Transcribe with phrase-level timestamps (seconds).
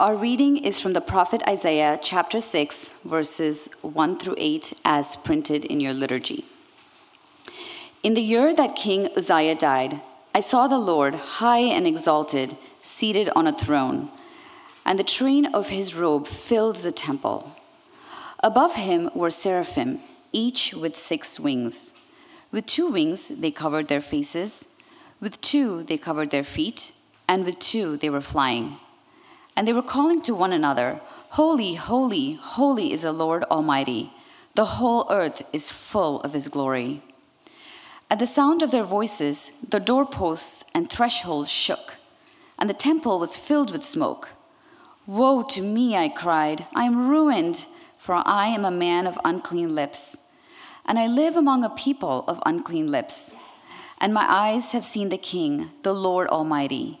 [0.00, 5.64] Our reading is from the prophet Isaiah, chapter 6, verses 1 through 8, as printed
[5.64, 6.46] in your liturgy.
[8.02, 10.02] In the year that King Uzziah died,
[10.34, 14.10] I saw the Lord high and exalted, seated on a throne,
[14.84, 17.54] and the train of his robe filled the temple.
[18.40, 20.00] Above him were seraphim,
[20.32, 21.94] each with six wings.
[22.50, 24.74] With two wings they covered their faces,
[25.20, 26.94] with two they covered their feet,
[27.28, 28.78] and with two they were flying.
[29.56, 31.00] And they were calling to one another,
[31.30, 34.12] Holy, holy, holy is the Lord Almighty.
[34.54, 37.02] The whole earth is full of his glory.
[38.10, 41.96] At the sound of their voices, the doorposts and thresholds shook,
[42.58, 44.30] and the temple was filled with smoke.
[45.06, 46.66] Woe to me, I cried.
[46.74, 47.66] I am ruined,
[47.98, 50.16] for I am a man of unclean lips,
[50.86, 53.34] and I live among a people of unclean lips.
[53.98, 57.00] And my eyes have seen the King, the Lord Almighty.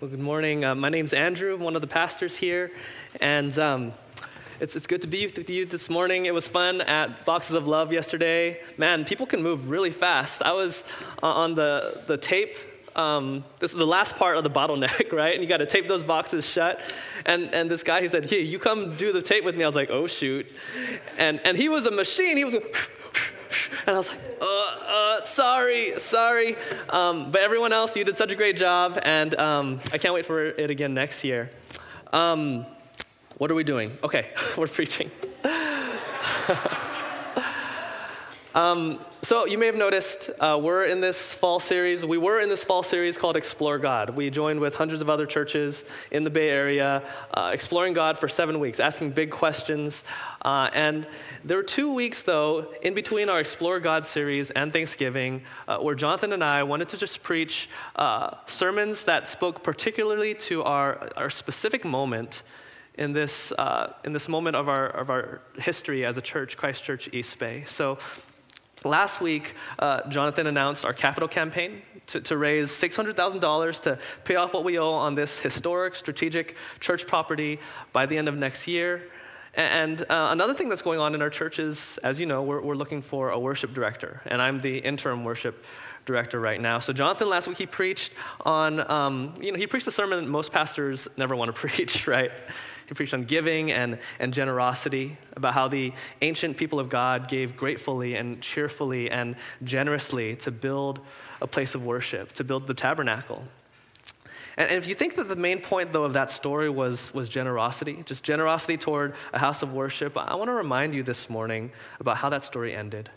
[0.00, 0.64] Well, good morning.
[0.64, 1.56] Uh, my name's Andrew.
[1.56, 2.70] I'm one of the pastors here.
[3.20, 3.92] And um,
[4.60, 6.26] it's, it's good to be with you this morning.
[6.26, 8.60] It was fun at Boxes of Love yesterday.
[8.76, 10.40] Man, people can move really fast.
[10.40, 10.84] I was
[11.20, 12.54] uh, on the, the tape.
[12.94, 15.34] Um, this is the last part of the bottleneck, right?
[15.34, 16.80] And you got to tape those boxes shut.
[17.26, 19.64] And, and this guy, he said, Hey, you come do the tape with me.
[19.64, 20.46] I was like, Oh, shoot.
[21.16, 22.36] And, and he was a machine.
[22.36, 22.54] He was
[23.86, 26.56] and I was like, uh, uh, sorry, sorry.
[26.88, 30.26] Um, but everyone else, you did such a great job, and um, I can't wait
[30.26, 31.50] for it again next year.
[32.12, 32.66] Um,
[33.36, 33.96] what are we doing?
[34.02, 35.10] Okay, we're preaching.
[39.28, 42.02] So you may have noticed uh, we're in this fall series.
[42.02, 44.08] We were in this fall series called Explore God.
[44.08, 47.02] We joined with hundreds of other churches in the Bay Area,
[47.34, 50.02] uh, exploring God for seven weeks, asking big questions.
[50.40, 51.06] Uh, and
[51.44, 55.94] there were two weeks, though, in between our Explore God series and Thanksgiving, uh, where
[55.94, 61.28] Jonathan and I wanted to just preach uh, sermons that spoke particularly to our, our
[61.28, 62.44] specific moment
[62.94, 66.82] in this, uh, in this moment of our, of our history as a church, Christ
[66.82, 67.64] Church East Bay.
[67.66, 67.98] So
[68.84, 74.54] Last week, uh, Jonathan announced our capital campaign to, to raise $600,000 to pay off
[74.54, 77.58] what we owe on this historic, strategic church property
[77.92, 79.10] by the end of next year.
[79.54, 82.60] And uh, another thing that's going on in our church is, as you know, we're,
[82.60, 85.64] we're looking for a worship director, and I'm the interim worship
[86.06, 86.78] director right now.
[86.78, 88.12] So Jonathan last week he preached
[88.42, 92.30] on, um, you know, he preached a sermon most pastors never want to preach, right?
[92.88, 97.54] He preached on giving and, and generosity, about how the ancient people of God gave
[97.54, 101.00] gratefully and cheerfully and generously to build
[101.42, 103.44] a place of worship, to build the tabernacle.
[104.56, 108.02] And, if you think that the main point, though, of that story was, was generosity,
[108.06, 111.70] just generosity toward a house of worship, I want to remind you this morning
[112.00, 113.10] about how that story ended.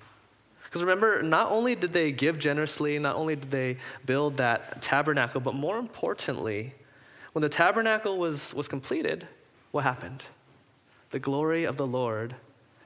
[0.66, 5.40] Because remember, not only did they give generously, not only did they build that tabernacle,
[5.40, 6.76] but more importantly,
[7.32, 9.28] when the tabernacle was, was completed,
[9.72, 10.24] what happened?
[11.12, 12.36] The glory of the Lord,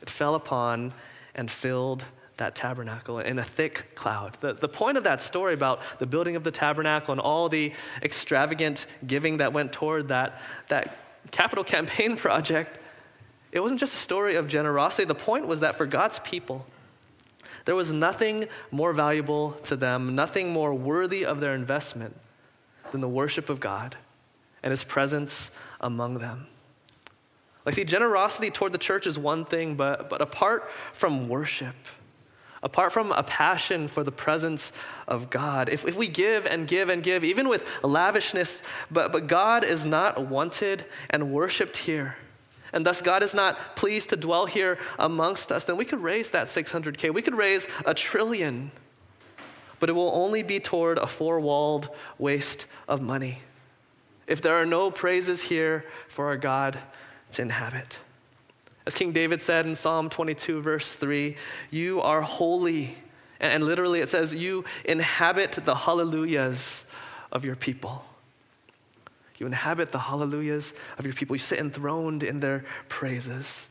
[0.01, 0.93] it fell upon
[1.35, 2.05] and filled
[2.37, 4.37] that tabernacle in a thick cloud.
[4.41, 7.71] The, the point of that story about the building of the tabernacle and all the
[8.01, 10.97] extravagant giving that went toward that, that
[11.31, 12.77] capital campaign project,
[13.51, 15.05] it wasn't just a story of generosity.
[15.05, 16.65] The point was that for God's people,
[17.63, 22.15] there was nothing more valuable to them, nothing more worthy of their investment
[22.91, 23.95] than the worship of God
[24.61, 26.47] and His presence among them.
[27.65, 31.75] Like, see, generosity toward the church is one thing, but, but apart from worship,
[32.61, 34.71] apart from a passion for the presence
[35.07, 39.25] of God, if, if we give and give and give, even with lavishness, but, but
[39.25, 42.17] God is not wanted and worshiped here,
[42.71, 46.29] and thus God is not pleased to dwell here amongst us, then we could raise
[46.31, 47.11] that 600K.
[47.11, 48.69] We could raise a trillion,
[49.79, 51.89] but it will only be toward a four walled
[52.19, 53.39] waste of money.
[54.27, 56.79] if there are no praises here for our God
[57.31, 57.97] to inhabit.
[58.85, 61.35] As King David said in Psalm 22, verse 3,
[61.71, 62.97] you are holy.
[63.39, 66.85] And literally it says, you inhabit the hallelujahs
[67.31, 68.05] of your people.
[69.37, 71.35] You inhabit the hallelujahs of your people.
[71.35, 73.69] You sit enthroned in their praises.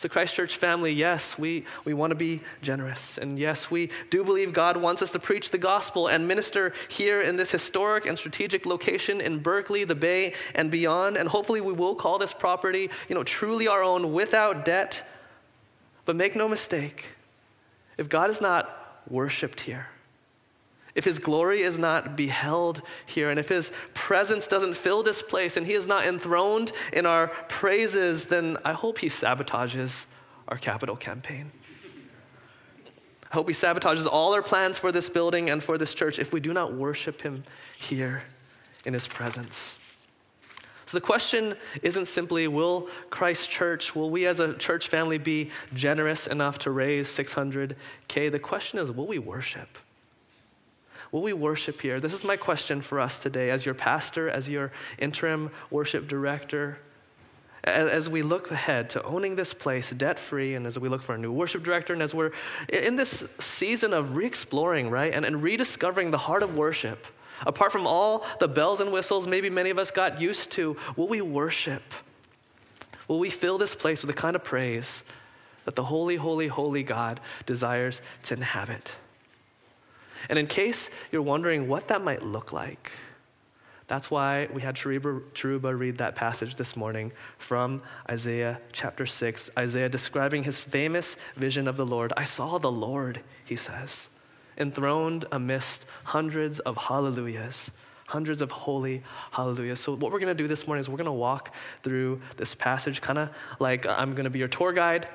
[0.00, 3.18] So, Christ Church family, yes, we, we want to be generous.
[3.18, 7.20] And yes, we do believe God wants us to preach the gospel and minister here
[7.20, 11.18] in this historic and strategic location in Berkeley, the Bay, and beyond.
[11.18, 15.06] And hopefully, we will call this property, you know, truly our own without debt.
[16.06, 17.08] But make no mistake,
[17.98, 19.88] if God is not worshiped here,
[20.94, 25.56] if his glory is not beheld here, and if his presence doesn't fill this place,
[25.56, 30.06] and he is not enthroned in our praises, then I hope he sabotages
[30.48, 31.52] our capital campaign.
[33.30, 36.32] I hope he sabotages all our plans for this building and for this church if
[36.32, 37.44] we do not worship him
[37.78, 38.24] here
[38.84, 39.78] in his presence.
[40.86, 45.52] So the question isn't simply will Christ Church, will we as a church family be
[45.72, 48.32] generous enough to raise 600K?
[48.32, 49.78] The question is will we worship?
[51.12, 51.98] Will we worship here?
[51.98, 56.78] This is my question for us today as your pastor, as your interim worship director.
[57.64, 61.14] As we look ahead to owning this place debt free, and as we look for
[61.14, 62.30] a new worship director, and as we're
[62.68, 67.06] in this season of re exploring, right, and, and rediscovering the heart of worship,
[67.44, 71.08] apart from all the bells and whistles maybe many of us got used to, will
[71.08, 71.82] we worship?
[73.08, 75.02] Will we fill this place with the kind of praise
[75.64, 78.92] that the holy, holy, holy God desires to inhabit?
[80.28, 82.92] And in case you're wondering what that might look like,
[83.90, 89.50] that's why we had Cheruba read that passage this morning from Isaiah chapter 6.
[89.58, 92.12] Isaiah describing his famous vision of the Lord.
[92.16, 94.08] I saw the Lord, he says,
[94.58, 97.72] enthroned amidst hundreds of hallelujahs,
[98.06, 99.02] hundreds of holy
[99.32, 99.80] hallelujahs.
[99.80, 101.52] So, what we're going to do this morning is we're going to walk
[101.82, 105.08] through this passage, kind of like uh, I'm going to be your tour guide.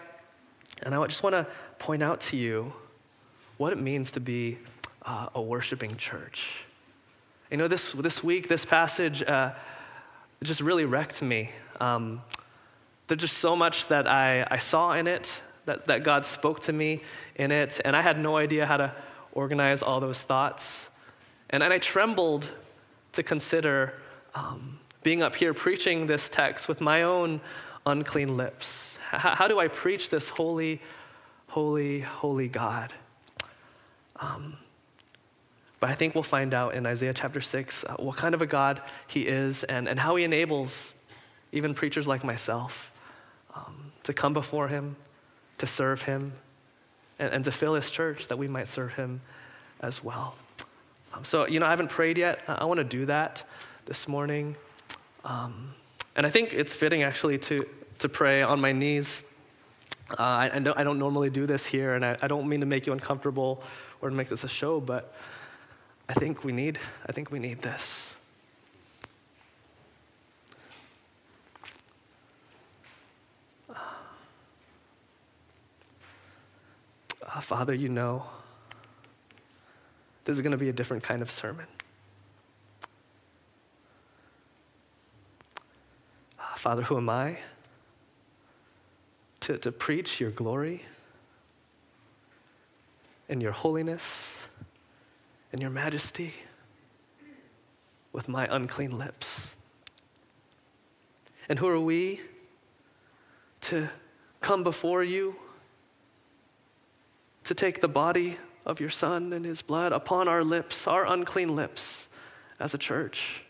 [0.84, 1.48] And I just want to
[1.80, 2.74] point out to you
[3.56, 4.58] what it means to be
[5.06, 6.66] uh, a worshiping church.
[7.52, 9.54] You know, this, this week, this passage uh,
[10.44, 11.52] just really wrecked me.
[11.80, 12.22] Um,
[13.08, 16.74] there's just so much that I, I saw in it, that, that God spoke to
[16.74, 17.02] me
[17.36, 18.92] in it, and I had no idea how to
[19.34, 20.90] organize all those thoughts.
[21.50, 22.50] And, and I trembled
[23.12, 23.94] to consider
[24.34, 27.40] um, being up here preaching this text with my own
[27.86, 28.98] unclean lips.
[29.12, 30.82] How, how do I preach this holy,
[31.48, 32.92] holy, holy God?
[34.16, 34.58] Um,
[35.80, 38.46] but I think we'll find out in Isaiah chapter 6 uh, what kind of a
[38.46, 40.96] God he is and, and how he enables
[41.52, 42.92] even preachers like myself
[43.56, 44.96] um, to come before him,
[45.58, 46.34] to serve him,
[47.20, 49.22] and, and, to fill his church that we might serve him
[49.80, 50.36] as well.
[51.14, 52.42] Um, so, you know, I haven't prayed yet.
[52.48, 53.44] I, I want to do that
[53.86, 54.56] this morning.
[55.24, 55.74] Um,
[56.16, 57.66] and I think it's fitting actually to,
[58.00, 59.24] to pray on my knees.
[60.12, 62.60] Uh, I, I, don't, I, don't, normally do this here, and I, I don't mean
[62.60, 63.64] to make you uncomfortable
[64.02, 65.16] or to make this a show, but
[66.08, 68.16] I think we need, I think we need this.
[77.36, 78.24] Uh, Father, you know,
[80.24, 81.66] this is going to be a different kind of sermon.
[86.40, 87.40] Uh, Father, who am I
[89.42, 90.86] to, to preach your glory
[93.28, 94.48] and your holiness?
[95.56, 96.34] In your majesty
[98.12, 99.56] with my unclean lips.
[101.48, 102.20] And who are we
[103.62, 103.88] to
[104.42, 105.38] come before you
[107.46, 111.56] to take the body of your Son and his blood upon our lips, our unclean
[111.56, 112.10] lips,
[112.60, 113.42] as a church?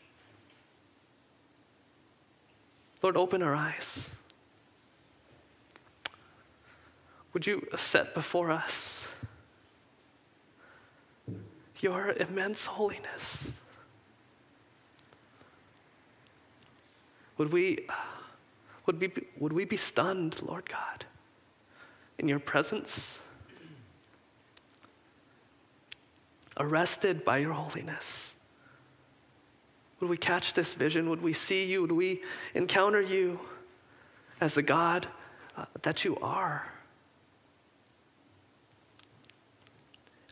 [3.01, 4.11] Lord, open our eyes.
[7.33, 9.07] Would you set before us
[11.85, 13.53] your immense holiness.
[17.37, 17.85] Would we,
[18.87, 21.05] would, we, would we be stunned, Lord God,
[22.17, 23.19] in your presence?
[26.57, 28.33] Arrested by your holiness?
[29.99, 31.07] Would we catch this vision?
[31.07, 31.81] Would we see you?
[31.81, 32.23] Would we
[32.55, 33.39] encounter you
[34.41, 35.05] as the God
[35.55, 36.65] uh, that you are?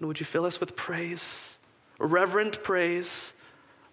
[0.03, 1.57] And would you fill us with praise,
[1.97, 3.31] reverent praise,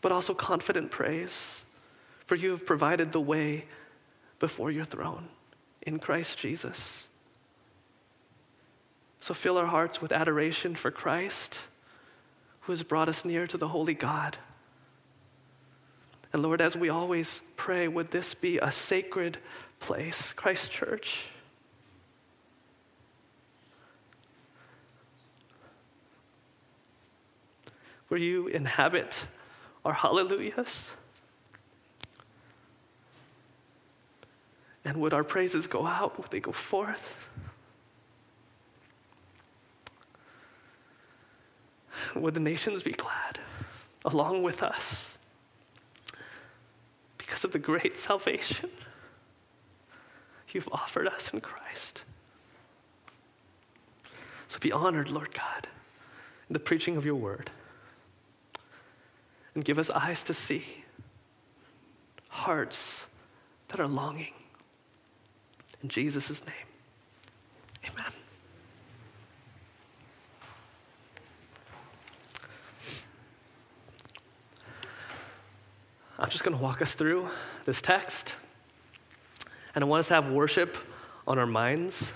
[0.00, 1.64] but also confident praise?
[2.26, 3.66] For you have provided the way
[4.40, 5.28] before your throne
[5.82, 7.08] in Christ Jesus.
[9.20, 11.60] So fill our hearts with adoration for Christ,
[12.62, 14.36] who has brought us near to the holy God.
[16.32, 19.38] And Lord, as we always pray, would this be a sacred
[19.78, 21.26] place, Christ Church?
[28.10, 29.24] Where you inhabit
[29.84, 30.90] our hallelujahs?
[34.84, 36.18] And would our praises go out?
[36.18, 37.14] Would they go forth?
[42.16, 43.38] Would the nations be glad
[44.04, 45.16] along with us
[47.16, 48.70] because of the great salvation
[50.48, 52.02] you've offered us in Christ?
[54.48, 55.68] So be honored, Lord God,
[56.48, 57.52] in the preaching of your word.
[59.60, 60.64] And give us eyes to see,
[62.28, 63.06] hearts
[63.68, 64.32] that are longing
[65.82, 66.54] in Jesus' name,
[67.84, 68.10] amen.
[76.18, 77.28] I'm just going to walk us through
[77.66, 78.34] this text.
[79.74, 80.74] And I want us to have worship
[81.26, 82.14] on our minds.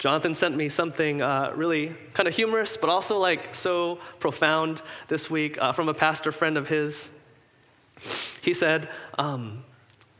[0.00, 5.30] Jonathan sent me something uh, really kind of humorous, but also like so profound this
[5.30, 7.10] week uh, from a pastor friend of his.
[8.40, 8.88] He said,
[9.18, 9.62] um,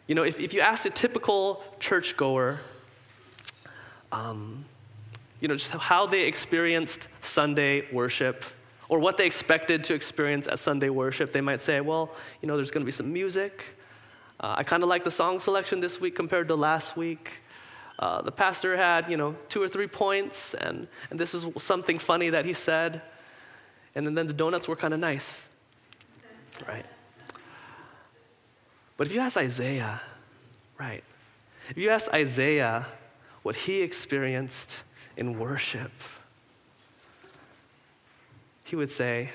[0.07, 2.61] you know, if, if you ask a typical churchgoer,
[4.13, 4.67] um,
[5.41, 8.45] you know, just how they experienced Sunday worship
[8.91, 12.11] or what they expected to experience at Sunday worship, they might say, well,
[12.43, 13.65] you know, there's going to be some music.
[14.41, 17.41] Uh, I kind of like the song selection this week compared to last week.
[18.01, 21.99] Uh, the pastor had, you know, two or three points, and, and this is something
[21.99, 23.03] funny that he said.
[23.95, 25.49] And then, then the donuts were kind of nice,
[26.67, 26.87] right?
[28.97, 30.01] But if you ask Isaiah,
[30.79, 31.05] right,
[31.69, 32.87] if you ask Isaiah
[33.43, 34.79] what he experienced
[35.19, 35.93] in worship,
[38.65, 39.31] he would say,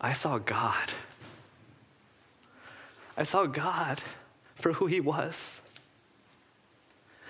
[0.00, 0.92] I saw God.
[3.16, 4.02] I saw God
[4.56, 5.60] for who he was.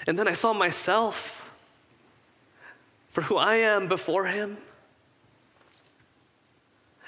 [0.06, 1.50] And then I saw myself
[3.10, 4.58] for who I am before him.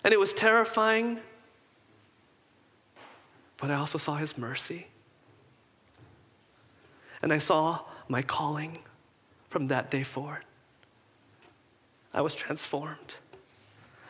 [0.05, 1.21] And it was terrifying
[3.59, 4.87] but I also saw his mercy.
[7.23, 8.79] And I saw my calling
[9.49, 10.45] from that day forward.
[12.13, 13.17] I was transformed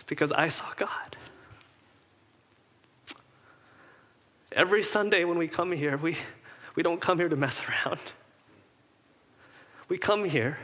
[0.06, 1.16] because I saw God.
[4.52, 6.16] Every Sunday when we come here, we,
[6.74, 8.00] we don't come here to mess around.
[9.88, 10.58] We come here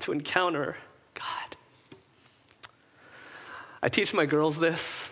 [0.00, 0.76] to encounter
[1.14, 1.56] God.
[3.82, 5.08] I teach my girls this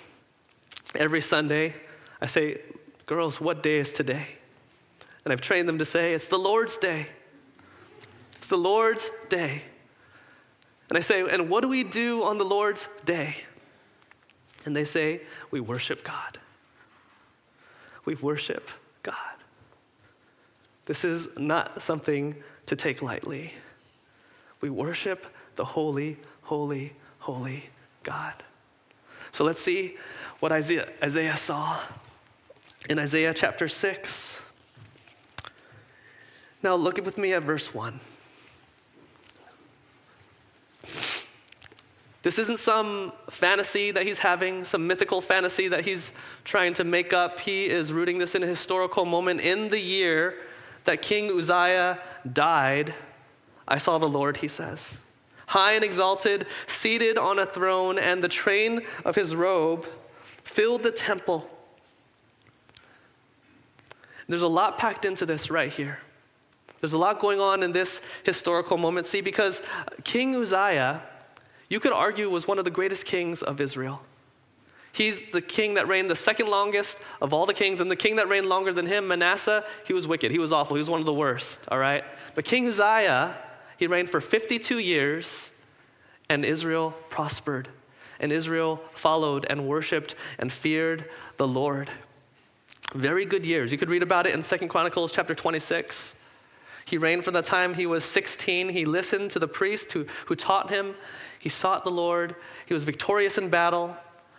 [0.95, 1.75] every Sunday.
[2.21, 2.61] I say,
[3.05, 4.27] Girls, what day is today?
[5.25, 7.09] And I've trained them to say, It's the Lord's day.
[8.37, 9.63] It's the Lord's day.
[10.89, 13.37] And I say, And what do we do on the Lord's day?
[14.65, 16.39] And they say, We worship God.
[18.05, 18.71] We worship
[19.03, 19.15] God.
[20.87, 23.53] This is not something to take lightly.
[24.61, 27.65] We worship the holy, holy, holy
[28.03, 28.43] God.
[29.33, 29.97] So let's see
[30.41, 31.81] what Isaiah, Isaiah saw
[32.89, 34.43] in Isaiah chapter 6.
[36.63, 38.01] Now, look with me at verse 1.
[42.23, 46.11] This isn't some fantasy that he's having, some mythical fantasy that he's
[46.43, 47.39] trying to make up.
[47.39, 49.41] He is rooting this in a historical moment.
[49.41, 50.35] In the year
[50.87, 51.99] that King Uzziah
[52.33, 52.95] died,
[53.69, 54.99] I saw the Lord, he says,
[55.47, 59.87] high and exalted, seated on a throne, and the train of his robe
[60.43, 61.49] filled the temple.
[64.29, 65.99] There's a lot packed into this right here.
[66.81, 69.07] There's a lot going on in this historical moment.
[69.07, 69.63] See, because
[70.05, 71.03] King Uzziah,
[71.69, 74.03] you could argue, was one of the greatest kings of Israel.
[74.97, 78.17] He's the king that reigned the second longest of all the kings, and the king
[78.17, 80.31] that reigned longer than him, Manasseh, he was wicked.
[80.31, 80.75] He was awful.
[80.75, 82.03] He was one of the worst, all right?
[82.35, 83.37] But King Uzziah,
[83.77, 85.51] he reigned for 52 years,
[86.31, 87.69] and Israel prospered.
[88.21, 91.05] And Israel followed and worshiped and feared
[91.37, 91.91] the Lord.
[92.95, 93.73] Very good years.
[93.73, 96.15] You could read about it in Second Chronicles chapter 26.
[96.87, 98.71] He reigned from the time he was 16.
[98.71, 100.95] He listened to the priest who, who taught him.
[101.39, 102.35] He sought the Lord.
[102.65, 103.95] He was victorious in battle.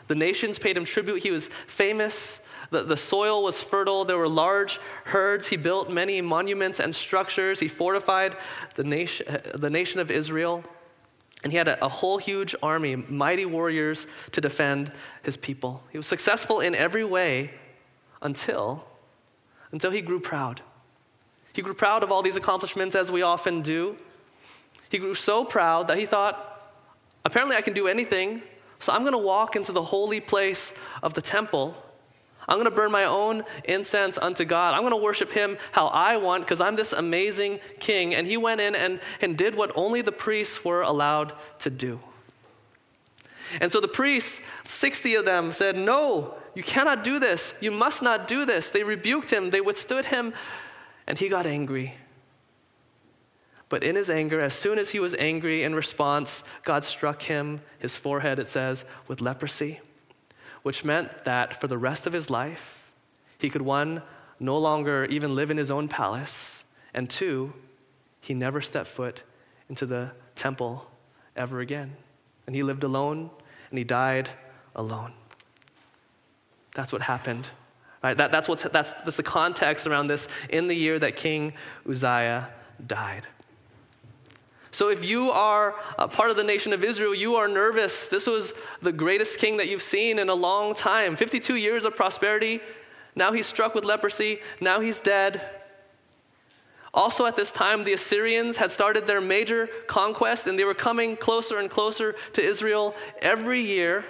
[0.07, 1.23] The nations paid him tribute.
[1.23, 2.41] He was famous.
[2.69, 4.05] The, the soil was fertile.
[4.05, 5.47] There were large herds.
[5.47, 7.59] He built many monuments and structures.
[7.59, 8.35] He fortified
[8.75, 10.63] the nation, the nation of Israel.
[11.43, 14.91] And he had a, a whole huge army, mighty warriors to defend
[15.23, 15.83] his people.
[15.91, 17.51] He was successful in every way
[18.21, 18.83] until
[19.71, 20.61] until he grew proud.
[21.53, 23.97] He grew proud of all these accomplishments as we often do.
[24.89, 26.73] He grew so proud that he thought,
[27.25, 28.41] apparently I can do anything,
[28.79, 31.75] so I'm going to walk into the holy place of the temple.
[32.48, 34.74] I'm going to burn my own incense unto God.
[34.74, 38.15] I'm going to worship him how I want because I'm this amazing king.
[38.15, 42.00] And he went in and, and did what only the priests were allowed to do.
[43.60, 47.53] And so the priests, 60 of them, said, No, you cannot do this.
[47.60, 48.69] You must not do this.
[48.69, 50.34] They rebuked him, they withstood him,
[51.05, 51.96] and he got angry.
[53.69, 57.62] But in his anger, as soon as he was angry in response, God struck him,
[57.79, 59.81] his forehead, it says, with leprosy
[60.67, 62.91] which meant that for the rest of his life,
[63.38, 64.01] he could one,
[64.38, 67.53] no longer even live in his own palace, and two,
[68.19, 69.21] he never stepped foot
[69.69, 70.86] into the temple
[71.38, 71.95] ever again.
[72.45, 73.29] And he lived alone
[73.69, 74.29] and he died
[74.75, 75.13] alone.
[76.75, 77.50] That's what happened.
[78.03, 78.17] Right?
[78.17, 81.53] That, that's, what's, that's, that's the context around this in the year that King
[81.89, 82.50] Uzziah
[82.86, 83.25] died.
[84.77, 88.07] So if you are a part of the nation of Israel, you are nervous.
[88.07, 91.96] This was the greatest king that you've seen in a long time 52 years of
[91.96, 92.60] prosperity.
[93.15, 94.38] Now he's struck with leprosy.
[94.62, 95.41] Now he's dead.
[96.93, 101.17] Also, at this time, the Assyrians had started their major conquest and they were coming
[101.17, 104.05] closer and closer to Israel every year.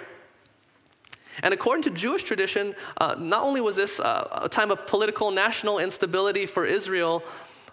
[1.42, 5.30] And according to Jewish tradition, uh, not only was this uh, a time of political
[5.30, 7.22] national instability for Israel,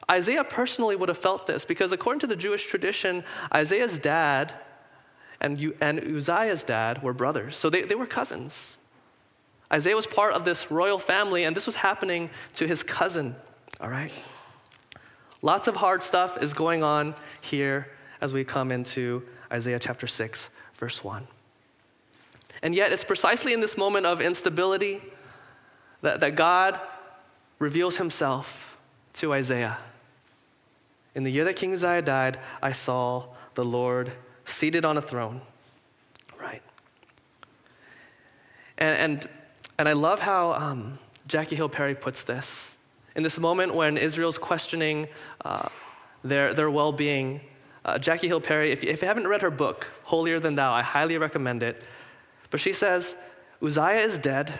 [0.10, 4.54] Isaiah personally would have felt this because, according to the Jewish tradition, Isaiah's dad
[5.42, 7.58] and, and Uzziah's dad were brothers.
[7.58, 8.78] So they, they were cousins.
[9.72, 13.36] Isaiah was part of this royal family, and this was happening to his cousin,
[13.82, 14.12] all right?
[15.42, 20.50] Lots of hard stuff is going on here as we come into Isaiah chapter 6,
[20.76, 21.28] verse 1.
[22.62, 25.02] And yet, it's precisely in this moment of instability
[26.02, 26.80] that, that God
[27.60, 28.78] reveals himself
[29.14, 29.78] to Isaiah.
[31.16, 34.12] In the year that King Uzziah died, I saw the Lord
[34.44, 35.42] seated on a throne.
[36.40, 36.62] Right.
[38.78, 39.30] And, and,
[39.80, 42.78] and I love how um, Jackie Hill Perry puts this.
[43.16, 45.08] In this moment when Israel's questioning
[45.46, 45.70] uh,
[46.24, 47.40] their, their well being,
[47.86, 50.74] uh, Jackie Hill Perry, if you, if you haven't read her book, Holier Than Thou,
[50.74, 51.84] I highly recommend it.
[52.50, 53.16] But she says,
[53.64, 54.54] Uzziah is dead,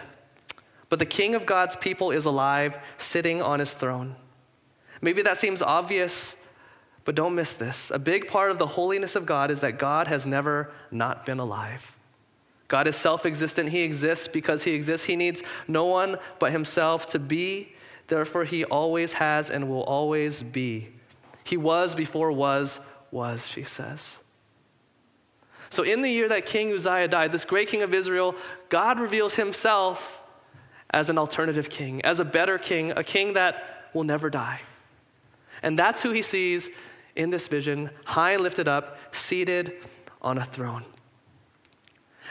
[0.88, 4.16] but the king of God's people is alive, sitting on his throne.
[5.02, 6.34] Maybe that seems obvious,
[7.06, 7.90] but don't miss this.
[7.92, 11.38] A big part of the holiness of God is that God has never not been
[11.38, 11.96] alive.
[12.66, 13.68] God is self existent.
[13.70, 15.06] He exists because He exists.
[15.06, 17.72] He needs no one but Himself to be.
[18.08, 20.88] Therefore, He always has and will always be.
[21.44, 22.80] He was before was,
[23.12, 24.18] was, she says.
[25.70, 28.34] So, in the year that King Uzziah died, this great king of Israel,
[28.68, 30.20] God reveals Himself
[30.90, 34.60] as an alternative king, as a better king, a king that will never die.
[35.62, 36.68] And that's who He sees
[37.16, 39.74] in this vision, high and lifted up, seated
[40.22, 40.84] on a throne.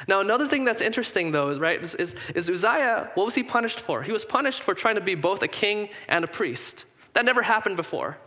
[0.07, 3.43] Now, another thing that's interesting, though, is, right, is, is, is, Uzziah, what was he
[3.43, 4.03] punished for?
[4.03, 6.85] He was punished for trying to be both a king and a priest.
[7.13, 8.17] That never happened before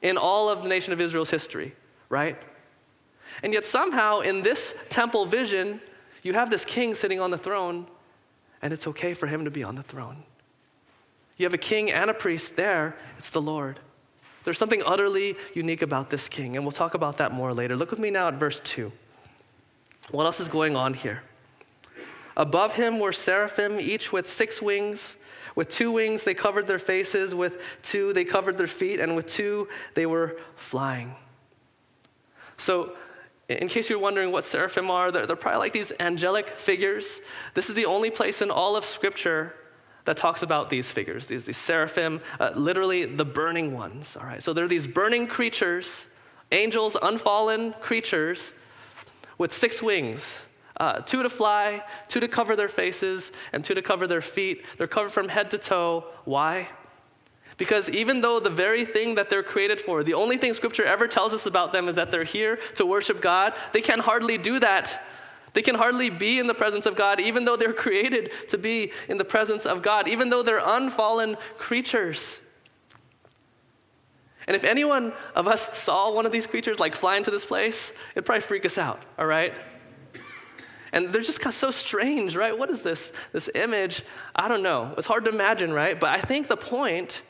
[0.00, 1.74] in all of the nation of Israel's history,
[2.08, 2.36] right?
[3.42, 5.80] And yet, somehow, in this temple vision,
[6.22, 7.86] you have this king sitting on the throne,
[8.62, 10.24] and it's okay for him to be on the throne.
[11.36, 13.78] You have a king and a priest there, it's the Lord.
[14.48, 17.76] There's something utterly unique about this king, and we'll talk about that more later.
[17.76, 18.90] Look with me now at verse 2.
[20.10, 21.22] What else is going on here?
[22.34, 25.18] Above him were seraphim, each with six wings.
[25.54, 27.34] With two wings, they covered their faces.
[27.34, 29.00] With two, they covered their feet.
[29.00, 31.14] And with two, they were flying.
[32.56, 32.96] So,
[33.50, 37.20] in case you're wondering what seraphim are, they're, they're probably like these angelic figures.
[37.52, 39.54] This is the only place in all of Scripture
[40.08, 44.16] that talks about these figures, these, these seraphim, uh, literally the burning ones.
[44.18, 46.06] All right, so they're these burning creatures,
[46.50, 48.54] angels, unfallen creatures
[49.36, 50.40] with six wings.
[50.78, 54.64] Uh, two to fly, two to cover their faces, and two to cover their feet.
[54.78, 56.06] They're covered from head to toe.
[56.24, 56.68] Why?
[57.58, 61.06] Because even though the very thing that they're created for, the only thing Scripture ever
[61.06, 64.58] tells us about them is that they're here to worship God, they can hardly do
[64.58, 65.04] that
[65.58, 68.92] they can hardly be in the presence of God, even though they're created to be
[69.08, 72.40] in the presence of God, even though they're unfallen creatures.
[74.46, 77.92] And if anyone of us saw one of these creatures like fly into this place,
[78.12, 79.52] it'd probably freak us out, all right?
[80.92, 82.56] And they're just kind of so strange, right?
[82.56, 84.04] What is this, this image?
[84.36, 84.94] I don't know.
[84.96, 85.98] It's hard to imagine, right?
[85.98, 87.22] But I think the point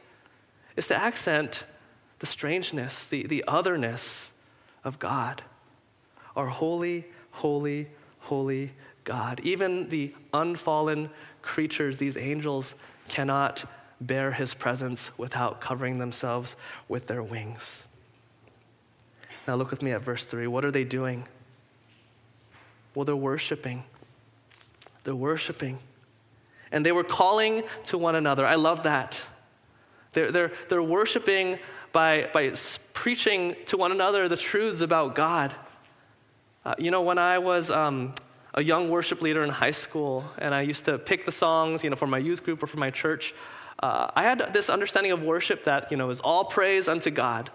[0.76, 1.64] is to accent
[2.18, 4.34] the strangeness, the, the otherness
[4.84, 5.40] of God,
[6.36, 7.88] our holy, holy,
[8.28, 8.72] holy
[9.04, 9.40] God.
[9.42, 11.10] Even the unfallen
[11.42, 12.74] creatures, these angels,
[13.08, 13.64] cannot
[14.00, 16.56] bear his presence without covering themselves
[16.88, 17.86] with their wings.
[19.46, 20.46] Now, look with me at verse 3.
[20.46, 21.26] What are they doing?
[22.94, 23.84] Well, they're worshiping.
[25.04, 25.78] They're worshiping.
[26.70, 28.44] And they were calling to one another.
[28.44, 29.20] I love that.
[30.12, 31.58] They're, they're, they're worshiping
[31.92, 32.52] by, by
[32.92, 35.54] preaching to one another the truths about God.
[36.68, 38.12] Uh, you know, when I was um,
[38.52, 41.88] a young worship leader in high school and I used to pick the songs, you
[41.88, 43.34] know, for my youth group or for my church,
[43.82, 47.50] uh, I had this understanding of worship that, you know, is all praise unto God.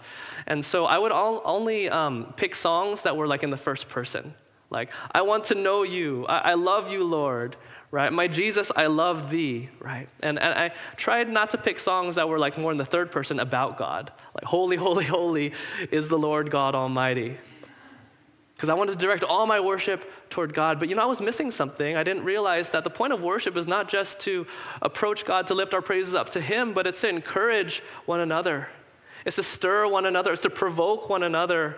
[0.48, 3.88] And so I would all, only um, pick songs that were like in the first
[3.88, 4.34] person.
[4.72, 6.26] Like, I want to know you.
[6.26, 7.56] I, I love you, Lord
[7.92, 8.12] right?
[8.12, 10.10] My Jesus, I love thee, right?
[10.24, 13.12] And, and I tried not to pick songs that were like more in the third
[13.12, 15.54] person about God, like, holy, holy, holy
[15.92, 17.38] is the Lord God Almighty.
[18.64, 20.80] Because I wanted to direct all my worship toward God.
[20.80, 21.98] But you know, I was missing something.
[21.98, 24.48] I didn't realize that the point of worship is not just to
[24.82, 28.70] approach God to lift our praises up to Him, but it's to encourage one another.
[29.26, 30.32] It's to stir one another.
[30.32, 31.76] It's to provoke one another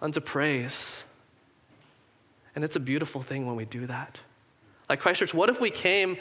[0.00, 1.04] unto praise.
[2.54, 4.18] And it's a beautiful thing when we do that.
[4.88, 6.16] Like Christ Church, what if we came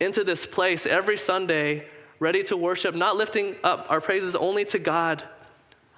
[0.00, 1.86] into this place every Sunday
[2.18, 5.22] ready to worship, not lifting up our praises only to God,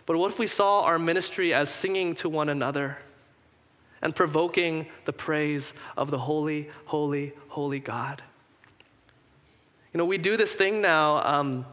[0.07, 2.99] but what if we saw our ministry as singing to one another
[4.03, 8.23] and provoking the praise of the holy, holy, holy God?
[9.93, 11.23] You know, we do this thing now.
[11.27, 11.65] Um,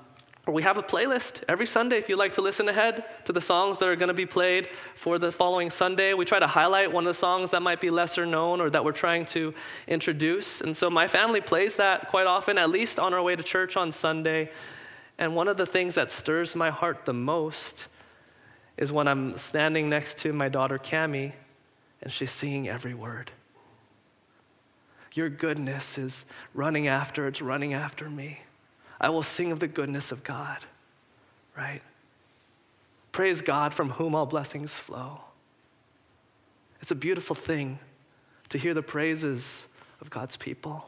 [0.48, 3.78] we have a playlist every Sunday if you like to listen ahead to the songs
[3.78, 6.14] that are going to be played for the following Sunday.
[6.14, 8.84] We try to highlight one of the songs that might be lesser known or that
[8.84, 9.54] we're trying to
[9.88, 10.60] introduce.
[10.60, 13.78] And so my family plays that quite often, at least on our way to church
[13.78, 14.52] on Sunday.
[15.18, 17.88] And one of the things that stirs my heart the most
[18.76, 21.32] is when I'm standing next to my daughter Cami
[22.04, 23.32] and she's singing every word.
[25.14, 28.40] Your goodness is running after, it's running after me.
[29.00, 30.60] I will sing of the goodness of God,
[31.58, 31.82] right?
[33.12, 35.22] Praise God from whom all blessings flow.
[36.82, 37.80] It's a beautiful thing
[38.50, 39.68] to hear the praises
[40.02, 40.86] of God's people,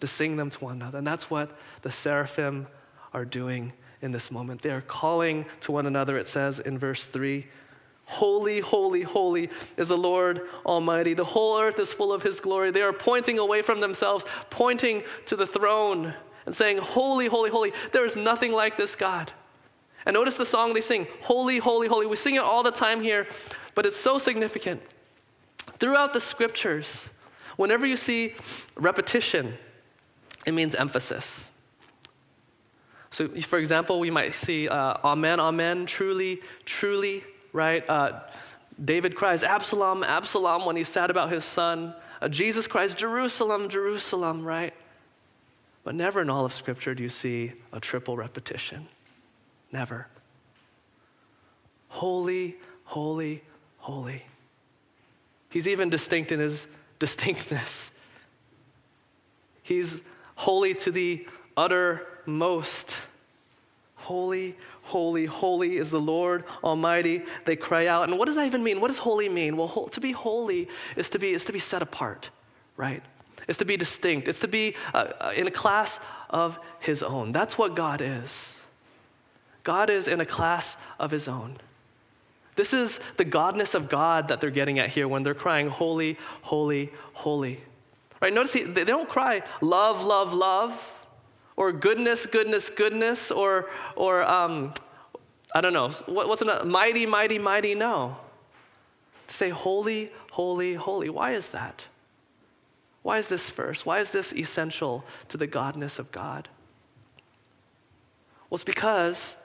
[0.00, 0.98] to sing them to one another.
[0.98, 2.66] And that's what the seraphim
[3.14, 4.62] are doing in this moment.
[4.62, 7.46] They are calling to one another, it says in verse 3
[8.06, 11.14] Holy, holy, holy is the Lord Almighty.
[11.14, 12.70] The whole earth is full of His glory.
[12.70, 16.14] They are pointing away from themselves, pointing to the throne
[16.46, 17.72] and saying, Holy, holy, holy.
[17.92, 19.32] There is nothing like this God.
[20.04, 22.06] And notice the song they sing, Holy, holy, holy.
[22.06, 23.26] We sing it all the time here,
[23.74, 24.82] but it's so significant.
[25.78, 27.10] Throughout the scriptures,
[27.56, 28.34] whenever you see
[28.76, 29.54] repetition,
[30.44, 31.48] it means emphasis.
[33.10, 37.88] So, for example, we might see uh, Amen, Amen, truly, truly, right?
[37.88, 38.20] Uh,
[38.82, 41.94] David cries, Absalom, Absalom, when he's sad about his son.
[42.20, 44.74] Uh, Jesus cries, Jerusalem, Jerusalem, right?
[45.84, 48.86] But never in all of Scripture do you see a triple repetition.
[49.72, 50.06] Never.
[51.88, 53.42] Holy, holy,
[53.78, 54.22] holy.
[55.50, 56.66] He's even distinct in his
[56.98, 57.92] distinctness.
[59.62, 60.00] He's
[60.34, 62.96] holy to the uttermost.
[63.96, 67.22] Holy, holy, holy is the Lord Almighty.
[67.44, 68.08] They cry out.
[68.08, 68.80] And what does that even mean?
[68.80, 69.56] What does holy mean?
[69.56, 72.30] Well, to be holy is to be, is to be set apart,
[72.76, 73.02] right?
[73.48, 74.28] It's to be distinct.
[74.28, 77.32] It's to be uh, uh, in a class of his own.
[77.32, 78.60] That's what God is.
[79.64, 81.58] God is in a class of his own.
[82.54, 86.18] This is the godness of God that they're getting at here when they're crying, Holy,
[86.42, 87.60] holy, holy.
[88.20, 88.32] Right?
[88.32, 90.91] Notice they don't cry, Love, love, love,
[91.56, 94.74] or goodness, goodness, goodness, or, or um,
[95.54, 96.64] I don't know, what, what's another?
[96.64, 97.74] Mighty, mighty, mighty.
[97.74, 98.16] No.
[99.28, 101.08] Say, Holy, holy, holy.
[101.08, 101.84] Why is that?
[103.02, 103.84] Why is this first?
[103.84, 106.48] Why is this essential to the godness of God?
[108.48, 109.38] Well, it's because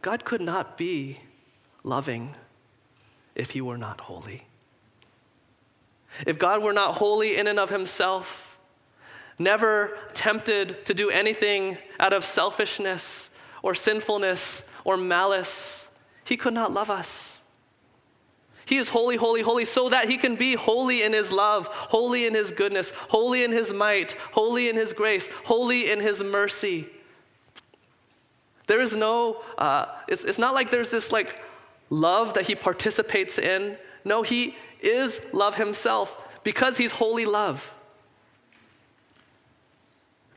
[0.00, 1.20] God could not be
[1.84, 2.34] loving
[3.34, 4.46] if he were not holy.
[6.26, 8.51] If God were not holy in and of himself,
[9.38, 13.30] never tempted to do anything out of selfishness
[13.62, 15.88] or sinfulness or malice,
[16.24, 17.42] he could not love us.
[18.64, 22.26] He is holy, holy, holy, so that he can be holy in his love, holy
[22.26, 26.88] in his goodness, holy in his might, holy in his grace, holy in his mercy.
[28.68, 31.40] There is no, uh, it's, it's not like there's this like
[31.90, 33.76] love that he participates in.
[34.04, 37.74] No, he is love himself because he's holy love.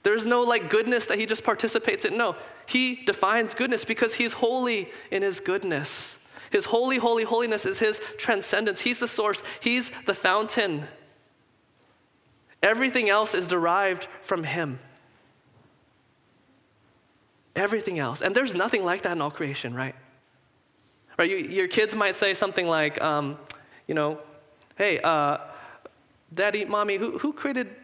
[0.06, 2.16] There's no like goodness that he just participates in.
[2.16, 2.36] No,
[2.68, 6.20] he defines goodness because he's holy in his goodness.
[6.52, 8.80] His holy, holy, holiness is His transcendence.
[8.80, 10.88] He's the source, He's the fountain.
[12.62, 14.80] Everything else is derived from Him.
[17.56, 18.22] Everything else.
[18.22, 19.96] And there's nothing like that in all creation, right?
[21.18, 21.30] Right?
[21.30, 23.38] You, your kids might say something like, um,
[23.88, 24.20] you know,
[24.78, 25.40] hey, uh,
[26.34, 27.76] daddy, mommy, who, who created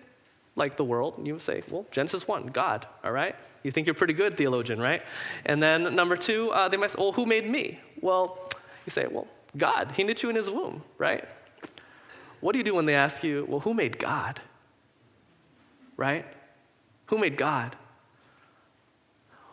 [0.56, 1.20] like the world.
[1.24, 3.36] You would say, well, Genesis 1, God, all right?
[3.64, 5.04] You think you're pretty good theologian, right?
[5.46, 7.80] And then number two, uh, they might say, well, who made me?
[8.02, 8.50] Well,
[8.86, 9.92] you say, well, God.
[9.96, 11.28] He knit you in his womb, right?
[12.40, 14.42] What do you do when they ask you, well, who made God?
[15.96, 16.26] Right?
[17.08, 17.76] Who made God?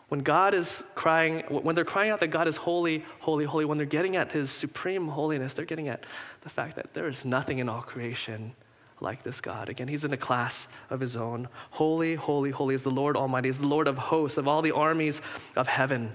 [0.07, 3.77] When God is crying, when they're crying out that God is holy, holy, holy, when
[3.77, 6.03] they're getting at his supreme holiness, they're getting at
[6.41, 8.55] the fact that there is nothing in all creation
[9.01, 9.69] like this God.
[9.69, 11.47] Again, he's in a class of his own.
[11.71, 14.71] Holy, holy, holy is the Lord Almighty, is the Lord of hosts, of all the
[14.71, 15.21] armies
[15.55, 16.11] of heaven.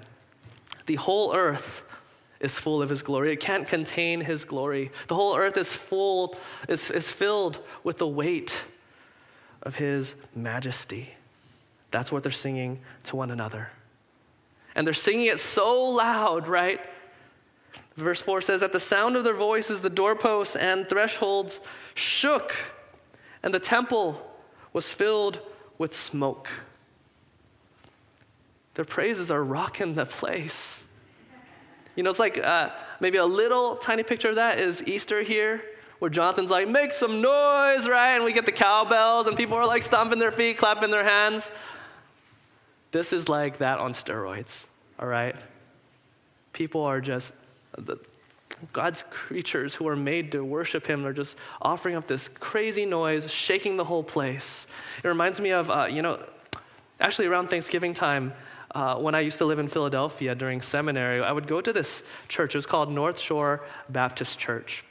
[0.87, 1.83] The whole earth
[2.41, 3.33] is full of his glory.
[3.33, 4.91] It can't contain his glory.
[5.09, 6.37] The whole earth is full,
[6.69, 8.65] is, is filled with the weight
[9.63, 11.15] of his majesty.
[11.91, 13.71] That's what they're singing to one another.
[14.75, 16.81] And they're singing it so loud, right?
[17.97, 21.61] Verse 4 says, At the sound of their voices, the doorposts and thresholds
[21.95, 22.55] shook,
[23.43, 24.21] and the temple
[24.73, 25.39] was filled
[25.79, 26.49] with smoke.
[28.75, 30.83] Their praises are rocking the place.
[31.95, 35.63] You know, it's like uh, maybe a little tiny picture of that is Easter here,
[36.01, 38.17] where Jonathan's like, make some noise, right?
[38.17, 41.53] And we get the cowbells, and people are like stomping their feet, clapping their hands.
[42.91, 44.67] This is like that on steroids,
[44.99, 45.37] all right?
[46.53, 47.35] People are just,
[47.79, 47.99] the,
[48.73, 53.31] God's creatures who are made to worship Him, they're just offering up this crazy noise,
[53.31, 54.67] shaking the whole place.
[55.03, 56.19] It reminds me of, uh, you know,
[57.01, 58.33] actually around Thanksgiving time,
[58.75, 62.03] uh, when I used to live in Philadelphia during seminary, I would go to this
[62.29, 62.55] church.
[62.55, 64.85] It was called North Shore Baptist Church.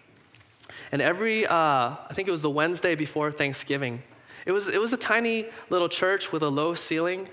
[0.91, 4.01] And every, uh, I think it was the Wednesday before Thanksgiving,
[4.45, 7.29] it was, it was a tiny little church with a low ceiling.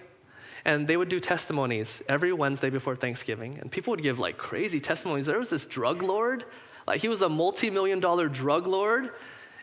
[0.65, 3.59] And they would do testimonies every Wednesday before Thanksgiving.
[3.59, 5.27] And people would give like crazy testimonies.
[5.27, 6.45] There was this drug lord,
[6.87, 9.11] like he was a multi million dollar drug lord.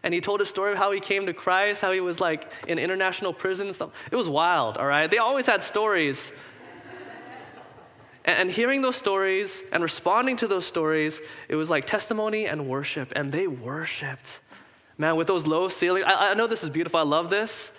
[0.03, 2.51] And he told a story of how he came to Christ, how he was like
[2.67, 3.89] in international prison and stuff.
[4.11, 5.09] It was wild, all right?
[5.09, 6.33] They always had stories
[8.27, 13.13] and, hearing those stories and responding to those stories, it was like testimony and worship.
[13.15, 14.41] And they worshiped.
[14.97, 16.99] Man, with those low ceilings, I, I know this is beautiful.
[16.99, 17.71] I love this.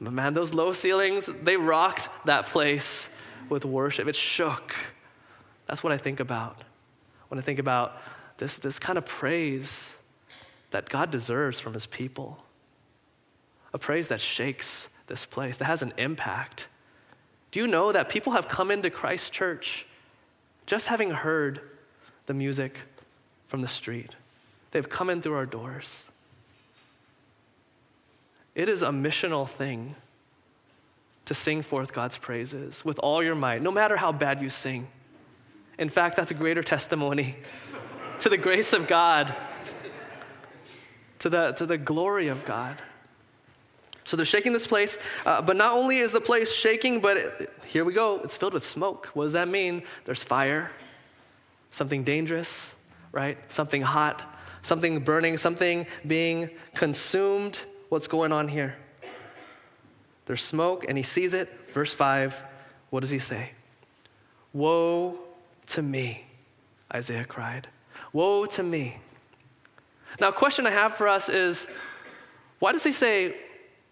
[0.00, 3.08] But man, those low ceilings, they rocked that place
[3.48, 4.08] with worship.
[4.08, 4.74] It shook.
[5.66, 6.62] That's what I think about
[7.28, 8.00] when I think about
[8.36, 9.94] this, this kind of praise
[10.70, 12.38] that God deserves from his people.
[13.72, 16.68] A praise that shakes this place, that has an impact.
[17.50, 19.86] Do you know that people have come into Christ Church
[20.66, 21.60] just having heard
[22.26, 22.78] the music
[23.46, 24.14] from the street.
[24.70, 26.04] They've come in through our doors.
[28.54, 29.96] It is a missional thing
[31.24, 34.86] to sing forth God's praises with all your might, no matter how bad you sing.
[35.78, 37.36] In fact, that's a greater testimony
[38.20, 39.34] to the grace of God,
[41.20, 42.80] to the, to the glory of God.
[44.04, 47.52] So they're shaking this place, uh, but not only is the place shaking, but it,
[47.64, 49.06] here we go, it's filled with smoke.
[49.14, 49.82] What does that mean?
[50.04, 50.70] There's fire,
[51.70, 52.74] something dangerous,
[53.12, 53.38] right?
[53.50, 54.22] Something hot,
[54.60, 57.60] something burning, something being consumed.
[57.94, 58.74] What's going on here?
[60.26, 61.48] There's smoke, and he sees it.
[61.72, 62.42] Verse 5,
[62.90, 63.52] what does he say?
[64.52, 65.20] Woe
[65.68, 66.24] to me,
[66.92, 67.68] Isaiah cried.
[68.12, 68.98] Woe to me.
[70.20, 71.68] Now, a question I have for us is
[72.58, 73.36] why does he say,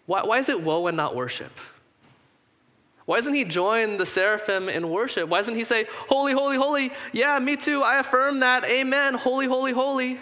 [0.05, 1.57] why, why is it woe and not worship?
[3.05, 5.29] Why doesn't he join the seraphim in worship?
[5.29, 6.91] Why doesn't he say, Holy, holy, holy?
[7.13, 7.81] Yeah, me too.
[7.81, 8.65] I affirm that.
[8.65, 9.13] Amen.
[9.13, 10.19] Holy, holy, holy.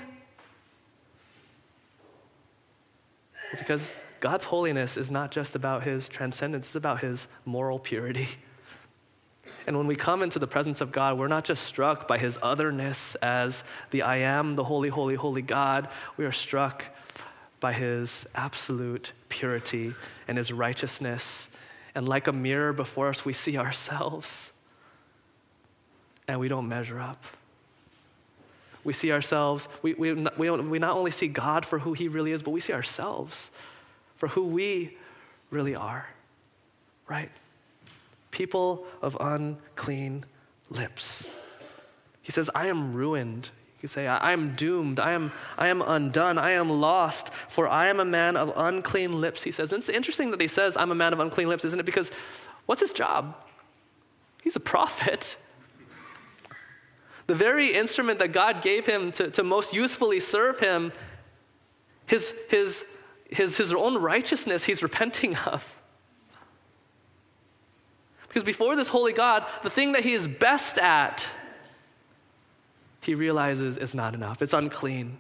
[3.57, 8.29] Because God's holiness is not just about his transcendence, it's about his moral purity.
[9.67, 12.39] And when we come into the presence of God, we're not just struck by his
[12.41, 15.87] otherness as the I am, the holy, holy, holy God.
[16.17, 16.85] We are struck
[17.59, 19.93] by his absolute purity
[20.27, 21.49] and his righteousness.
[21.93, 24.51] And like a mirror before us, we see ourselves
[26.27, 27.23] and we don't measure up.
[28.83, 32.31] We see ourselves, we, we, we, we not only see God for who he really
[32.31, 33.51] is, but we see ourselves
[34.15, 34.97] for who we
[35.49, 36.07] really are,
[37.07, 37.31] right?
[38.31, 40.25] People of unclean
[40.69, 41.33] lips.
[42.21, 44.99] He says, I am ruined you say, I am doomed.
[44.99, 46.37] I am, I am undone.
[46.37, 49.73] I am lost, for I am a man of unclean lips, he says.
[49.73, 51.85] And it's interesting that he says, I'm a man of unclean lips, isn't it?
[51.85, 52.11] Because
[52.67, 53.35] what's his job?
[54.43, 55.35] He's a prophet.
[57.27, 60.91] The very instrument that God gave him to, to most usefully serve him,
[62.05, 62.83] his, his,
[63.29, 65.81] his, his own righteousness, he's repenting of.
[68.27, 71.25] Because before this holy God, the thing that he is best at,
[73.01, 74.41] he realizes it's not enough.
[74.41, 75.17] It's unclean.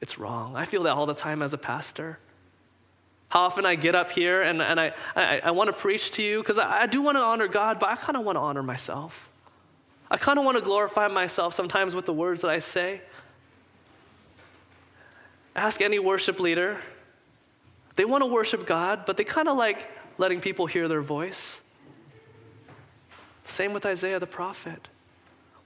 [0.00, 0.56] It's wrong.
[0.56, 2.18] I feel that all the time as a pastor.
[3.28, 6.22] how often I get up here and, and I, I, I want to preach to
[6.22, 8.40] you because I, I do want to honor God, but I kind of want to
[8.40, 9.28] honor myself.
[10.10, 13.00] I kind of want to glorify myself sometimes with the words that I say.
[15.56, 16.82] Ask any worship leader.
[17.96, 21.62] They want to worship God, but they kind of like letting people hear their voice.
[23.46, 24.88] Same with Isaiah the prophet.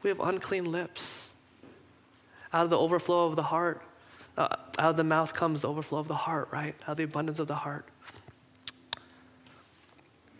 [0.02, 1.30] We have unclean lips.
[2.52, 3.82] Out of the overflow of the heart,
[4.36, 4.48] uh,
[4.78, 6.74] out of the mouth comes the overflow of the heart, right?
[6.82, 7.84] Out of the abundance of the heart.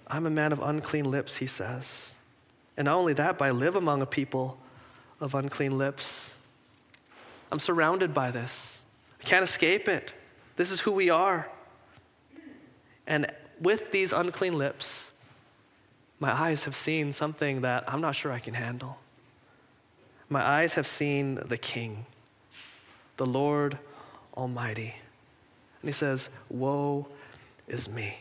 [0.06, 2.14] I'm a man of unclean lips, he says.
[2.78, 4.56] And not only that, but I live among a people
[5.20, 6.34] of unclean lips.
[7.50, 8.82] I'm surrounded by this.
[9.20, 10.12] I can't escape it.
[10.54, 11.48] This is who we are.
[13.08, 15.10] And with these unclean lips,
[16.20, 18.98] my eyes have seen something that I'm not sure I can handle.
[20.28, 22.06] My eyes have seen the King,
[23.16, 23.76] the Lord
[24.36, 24.94] Almighty.
[25.82, 27.08] And he says, Woe
[27.66, 28.18] is me.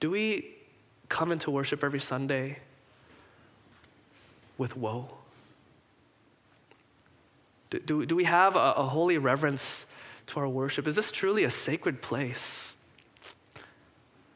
[0.00, 0.56] Do we
[1.12, 2.58] come into worship every Sunday
[4.56, 5.08] with woe?
[7.70, 9.86] Do, do, do we have a, a holy reverence
[10.28, 10.86] to our worship?
[10.86, 12.74] Is this truly a sacred place?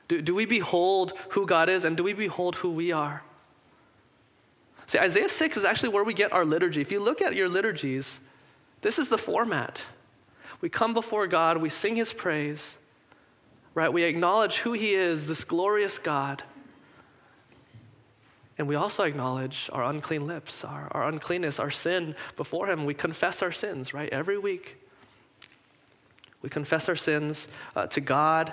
[0.09, 3.23] Do, do we behold who God is and do we behold who we are?
[4.87, 6.81] See, Isaiah 6 is actually where we get our liturgy.
[6.81, 8.21] If you look at your liturgies,
[8.83, 9.83] this is the format.
[10.61, 12.79] We come before God, we sing his praise,
[13.75, 13.93] right?
[13.93, 16.43] We acknowledge who he is, this glorious God.
[18.59, 22.87] And we also acknowledge our unclean lips, our, our uncleanness, our sin before Him.
[22.87, 24.09] We confess our sins, right?
[24.11, 24.77] Every week.
[26.43, 28.53] We confess our sins uh, to God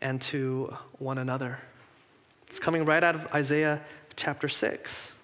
[0.00, 1.58] and to one another.
[2.48, 3.80] It's coming right out of Isaiah
[4.16, 5.14] chapter 6.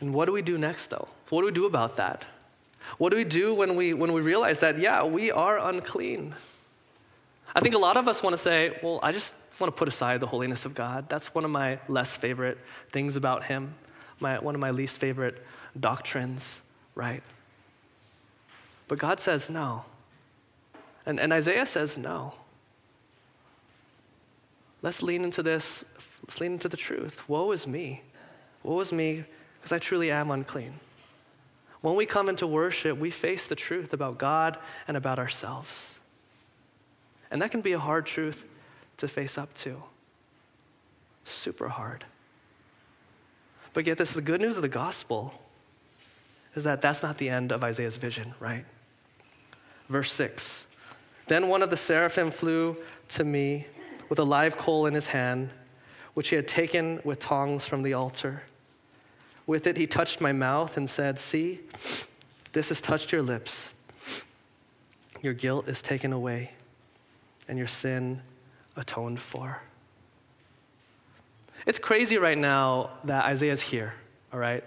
[0.00, 1.08] And what do we do next, though?
[1.30, 2.24] What do we do about that?
[2.98, 6.34] What do we do when we, when we realize that, yeah, we are unclean?
[7.54, 9.88] I think a lot of us want to say, well, I just want to put
[9.88, 11.08] aside the holiness of God.
[11.08, 12.58] That's one of my less favorite
[12.92, 13.74] things about Him,
[14.20, 15.44] my, one of my least favorite
[15.78, 16.60] doctrines,
[16.94, 17.22] right?
[18.88, 19.84] But God says no.
[21.04, 22.34] And, and Isaiah says no.
[24.82, 25.84] Let's lean into this.
[26.26, 27.28] Let's lean into the truth.
[27.28, 28.02] Woe is me.
[28.62, 29.24] Woe is me
[29.58, 30.74] because I truly am unclean.
[31.80, 35.98] When we come into worship, we face the truth about God and about ourselves.
[37.30, 38.44] And that can be a hard truth
[38.98, 39.82] to face up to.
[41.24, 42.04] Super hard.
[43.72, 45.34] But get this the good news of the gospel
[46.54, 48.64] is that that's not the end of Isaiah's vision, right?
[49.88, 50.66] Verse 6
[51.26, 52.76] Then one of the seraphim flew
[53.10, 53.66] to me
[54.08, 55.50] with a live coal in his hand,
[56.14, 58.42] which he had taken with tongs from the altar.
[59.46, 61.60] With it, he touched my mouth and said, See,
[62.52, 63.72] this has touched your lips.
[65.22, 66.52] Your guilt is taken away,
[67.48, 68.22] and your sin
[68.76, 69.60] atoned for.
[71.66, 73.94] It's crazy right now that Isaiah's here,
[74.32, 74.62] all right?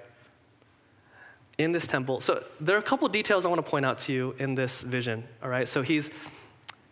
[1.58, 2.22] In this temple.
[2.22, 4.82] So there are a couple details I want to point out to you in this
[4.82, 5.68] vision, all right?
[5.68, 6.10] So he's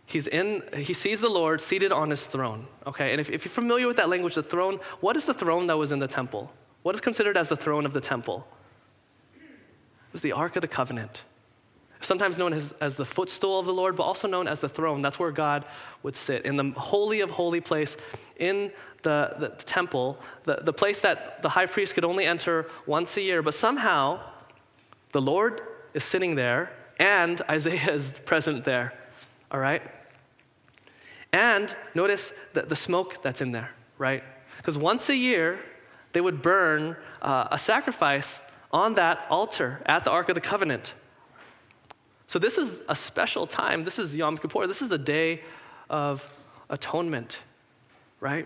[0.06, 3.12] he's in he sees the Lord seated on his throne, okay?
[3.12, 5.77] And if, if you're familiar with that language, the throne, what is the throne that
[5.77, 6.51] was in the temple?
[6.84, 8.47] What is considered as the throne of the temple?
[9.36, 11.23] It was the Ark of the Covenant
[12.01, 15.01] sometimes known as, as the footstool of the Lord, but also known as the throne.
[15.01, 15.65] That's where God
[16.03, 17.97] would sit in the holy of holy place
[18.38, 18.71] in
[19.03, 23.17] the, the, the temple, the, the place that the high priest could only enter once
[23.17, 23.41] a year.
[23.41, 24.19] But somehow,
[25.12, 25.62] the Lord
[25.93, 28.93] is sitting there and Isaiah is present there.
[29.51, 29.81] All right?
[31.33, 34.23] And notice the, the smoke that's in there, right?
[34.57, 35.60] Because once a year,
[36.13, 40.93] they would burn uh, a sacrifice on that altar at the Ark of the Covenant.
[42.27, 43.85] So, this is a special time.
[43.85, 44.67] This is Yom Kippur.
[44.67, 45.41] This is the day
[45.89, 46.29] of
[46.69, 47.39] atonement,
[48.19, 48.45] right?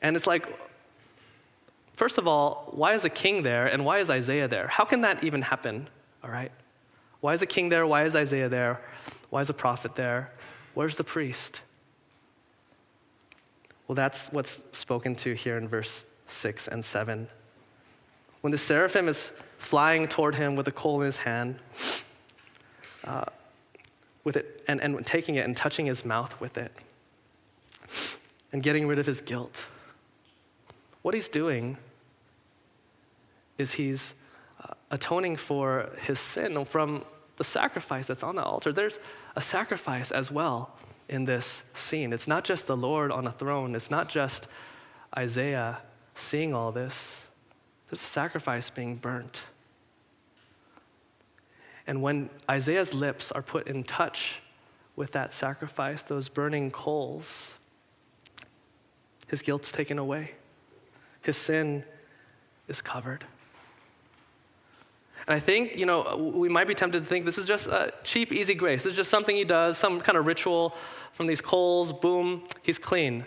[0.00, 0.46] And it's like,
[1.94, 4.68] first of all, why is a king there and why is Isaiah there?
[4.68, 5.88] How can that even happen,
[6.22, 6.52] all right?
[7.20, 7.86] Why is a king there?
[7.86, 8.80] Why is Isaiah there?
[9.30, 10.32] Why is a prophet there?
[10.74, 11.60] Where's the priest?
[13.88, 17.28] Well, that's what's spoken to here in verse 6 and 7.
[18.40, 21.56] When the seraphim is flying toward him with a coal in his hand,
[23.04, 23.26] uh,
[24.24, 26.72] with it, and, and taking it and touching his mouth with it,
[28.52, 29.66] and getting rid of his guilt.
[31.02, 31.76] What he's doing
[33.58, 34.14] is he's
[34.64, 37.04] uh, atoning for his sin from
[37.36, 38.72] the sacrifice that's on the altar.
[38.72, 38.98] There's
[39.36, 40.74] a sacrifice as well
[41.08, 42.12] in this scene.
[42.12, 44.48] It's not just the Lord on a throne, it's not just
[45.16, 45.78] Isaiah
[46.14, 47.29] seeing all this.
[47.90, 49.42] There's a sacrifice being burnt.
[51.86, 54.40] And when Isaiah's lips are put in touch
[54.94, 57.58] with that sacrifice, those burning coals,
[59.26, 60.32] his guilt's taken away,
[61.22, 61.84] his sin
[62.68, 63.24] is covered.
[65.26, 67.92] And I think, you know, we might be tempted to think this is just a
[68.04, 68.84] cheap, easy grace.
[68.84, 70.76] This is just something he does, some kind of ritual
[71.12, 73.24] from these coals, boom, he's clean.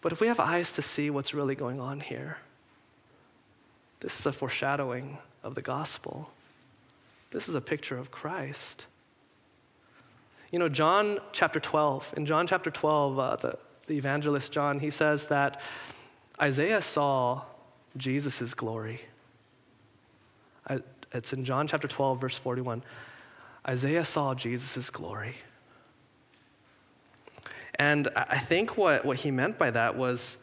[0.00, 2.38] But if we have eyes to see what's really going on here,
[4.02, 6.28] this is a foreshadowing of the gospel.
[7.30, 8.86] This is a picture of Christ.
[10.50, 14.90] You know, John chapter 12, in John chapter 12, uh, the, the evangelist John, he
[14.90, 15.60] says that
[16.40, 17.42] Isaiah saw
[17.96, 19.00] Jesus' glory.
[20.68, 20.80] I,
[21.12, 22.82] it's in John chapter 12, verse 41.
[23.68, 25.36] Isaiah saw Jesus' glory.
[27.76, 30.38] And I think what, what he meant by that was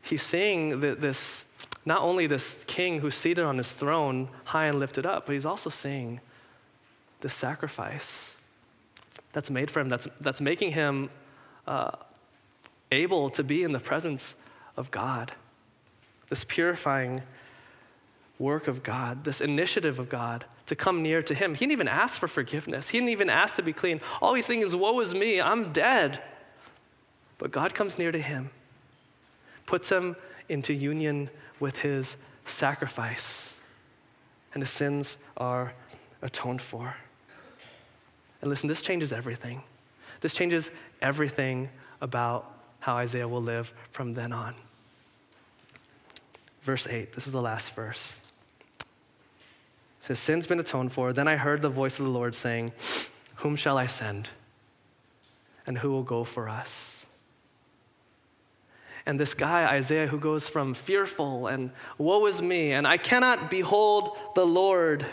[0.00, 1.46] he's seeing this,
[1.84, 5.46] not only this king who's seated on his throne, high and lifted up, but he's
[5.46, 6.20] also seeing
[7.20, 8.36] the sacrifice
[9.32, 11.10] that's made for him, that's, that's making him
[11.66, 11.92] uh,
[12.90, 14.34] able to be in the presence
[14.76, 15.32] of God.
[16.28, 17.22] This purifying
[18.38, 21.54] work of God, this initiative of God to come near to Him.
[21.54, 24.00] He didn't even ask for forgiveness, He didn't even ask to be clean.
[24.20, 26.22] All he's thinking is, Woe is me, I'm dead.
[27.38, 28.50] But God comes near to him,
[29.66, 30.14] puts him
[30.52, 33.56] into union with His sacrifice,
[34.54, 35.72] and the sins are
[36.20, 36.94] atoned for.
[38.40, 39.62] And listen, this changes everything.
[40.20, 41.68] This changes everything
[42.00, 44.54] about how Isaiah will live from then on.
[46.62, 48.18] Verse 8, this is the last verse.
[50.00, 51.12] It says, Sin's been atoned for.
[51.12, 52.72] Then I heard the voice of the Lord saying,
[53.36, 54.30] Whom shall I send?
[55.66, 57.01] And who will go for us?
[59.04, 63.50] And this guy, Isaiah, who goes from fearful and woe is me, and I cannot
[63.50, 65.04] behold the Lord,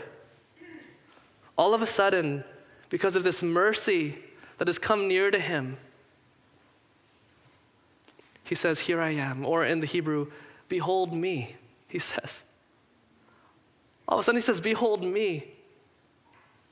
[1.57, 2.43] all of a sudden,
[2.89, 4.17] because of this mercy
[4.57, 5.77] that has come near to him,
[8.43, 9.45] he says, Here I am.
[9.45, 10.27] Or in the Hebrew,
[10.69, 11.55] Behold me,
[11.87, 12.45] he says.
[14.07, 15.51] All of a sudden he says, Behold me.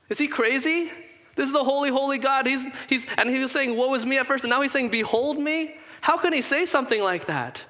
[0.08, 0.90] Is he crazy?
[1.36, 2.46] This is the holy, holy God.
[2.46, 4.88] He's, he's, and he was saying, Woe is me at first, and now he's saying,
[4.88, 5.74] Behold me.
[6.00, 7.64] How can he say something like that?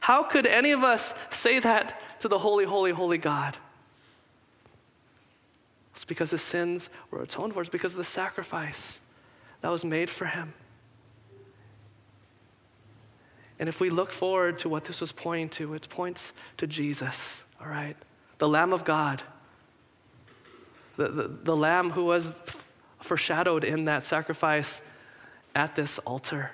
[0.00, 3.56] How could any of us say that to the holy, holy, holy God?
[5.94, 7.60] It's because his sins were atoned for.
[7.60, 9.00] It's because of the sacrifice
[9.62, 10.52] that was made for him.
[13.58, 17.44] And if we look forward to what this was pointing to, it points to Jesus,
[17.60, 17.96] all right?
[18.38, 19.22] The Lamb of God.
[20.96, 22.32] The, the, the Lamb who was
[23.00, 24.82] foreshadowed in that sacrifice
[25.54, 26.50] at this altar.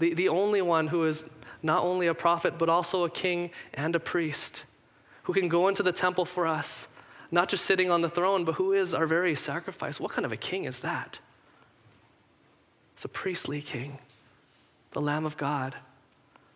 [0.00, 1.24] The, the only one who is
[1.62, 4.64] not only a prophet, but also a king and a priest,
[5.24, 6.88] who can go into the temple for us,
[7.30, 10.00] not just sitting on the throne, but who is our very sacrifice.
[10.00, 11.18] What kind of a king is that?
[12.94, 13.98] It's a priestly king
[14.92, 15.76] the Lamb of God,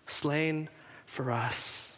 [0.06, 0.68] slain
[1.06, 1.92] for us.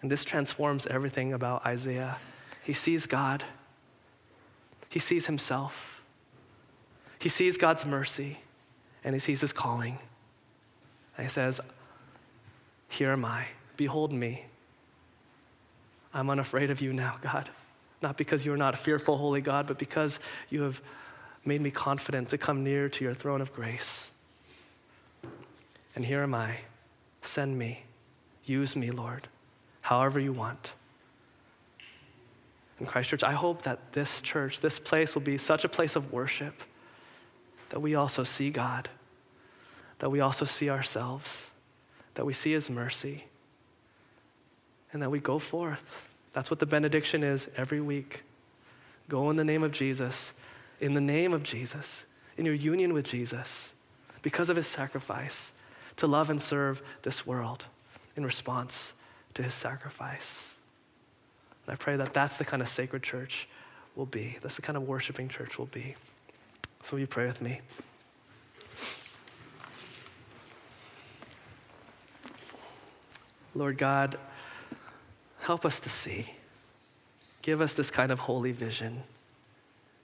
[0.00, 2.16] And this transforms everything about Isaiah.
[2.64, 3.44] He sees God,
[4.88, 6.02] he sees himself,
[7.18, 8.38] he sees God's mercy,
[9.04, 9.98] and he sees his calling.
[11.16, 11.60] And he says,
[12.88, 13.46] Here am I,
[13.76, 14.46] behold me.
[16.14, 17.48] I'm unafraid of you now, God.
[18.02, 20.18] Not because you are not fearful, holy God, but because
[20.50, 20.80] you have
[21.44, 24.10] made me confident to come near to your throne of grace.
[25.94, 26.56] And here am I.
[27.22, 27.84] Send me.
[28.44, 29.28] Use me, Lord,
[29.82, 30.72] however you want.
[32.80, 35.94] In Christ Church, I hope that this church, this place will be such a place
[35.94, 36.62] of worship
[37.68, 38.88] that we also see God,
[40.02, 41.52] that we also see ourselves,
[42.14, 43.26] that we see His mercy,
[44.92, 46.08] and that we go forth.
[46.32, 48.24] That's what the benediction is every week.
[49.08, 50.32] Go in the name of Jesus,
[50.80, 52.04] in the name of Jesus,
[52.36, 53.74] in your union with Jesus,
[54.22, 55.52] because of His sacrifice
[55.98, 57.66] to love and serve this world
[58.16, 58.94] in response
[59.34, 60.56] to his sacrifice.
[61.64, 63.46] And I pray that that's the kind of sacred church
[63.94, 64.36] will be.
[64.42, 65.94] That's the kind of worshiping church will be.
[66.82, 67.60] So will you pray with me?
[73.54, 74.18] Lord God,
[75.40, 76.26] help us to see.
[77.42, 79.02] Give us this kind of holy vision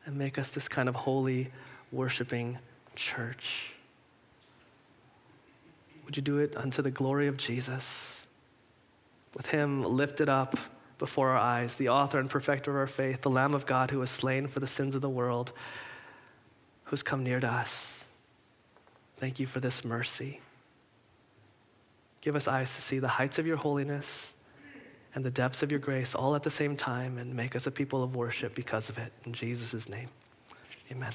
[0.04, 1.50] and make us this kind of holy,
[1.92, 2.58] worshiping
[2.96, 3.72] church.
[6.04, 8.26] Would you do it unto the glory of Jesus?
[9.36, 10.56] With him lifted up
[10.98, 14.00] before our eyes, the author and perfecter of our faith, the Lamb of God who
[14.00, 15.52] was slain for the sins of the world,
[16.84, 18.04] who's come near to us.
[19.18, 20.40] Thank you for this mercy.
[22.20, 24.34] Give us eyes to see the heights of your holiness
[25.14, 27.70] and the depths of your grace all at the same time and make us a
[27.70, 29.12] people of worship because of it.
[29.24, 30.08] In Jesus' name,
[30.90, 31.12] amen.